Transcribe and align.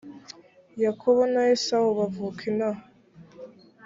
yakobo 0.83 1.21
na 1.33 1.41
esawu 1.53 1.89
bavuka 1.99 2.41
inaha 2.51 2.83